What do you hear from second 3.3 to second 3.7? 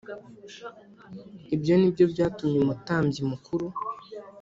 mukuru